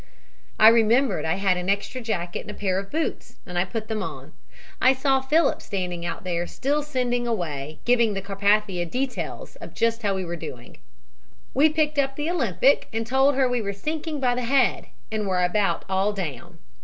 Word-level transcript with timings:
"I 0.57 0.69
remembered 0.69 1.25
I 1.25 1.35
had 1.35 1.57
an 1.57 1.69
extra 1.69 2.01
jacket 2.01 2.39
and 2.39 2.49
a 2.49 2.55
pair 2.55 2.79
of 2.79 2.89
boots, 2.89 3.35
and 3.45 3.55
I 3.55 3.65
put 3.65 3.87
them 3.87 4.01
on. 4.01 4.31
I 4.81 4.93
saw 4.93 5.21
Phillips 5.21 5.65
standing 5.65 6.07
out 6.07 6.23
there 6.23 6.47
still 6.47 6.81
sending 6.81 7.27
away, 7.27 7.77
giving 7.85 8.15
the 8.15 8.21
Carpathia 8.23 8.87
details 8.89 9.57
of 9.57 9.75
just 9.75 10.01
how 10.01 10.15
we 10.15 10.25
were 10.25 10.35
doing. 10.35 10.77
"We 11.53 11.69
picked 11.69 11.99
up 11.99 12.15
the 12.15 12.31
Olympic 12.31 12.87
and 12.91 13.05
told 13.05 13.35
her 13.35 13.47
we 13.47 13.61
were 13.61 13.73
sinking 13.73 14.19
by 14.19 14.33
the 14.33 14.45
head 14.45 14.87
and 15.11 15.27
were 15.27 15.43
about 15.43 15.85
all 15.87 16.13
down. 16.13 16.57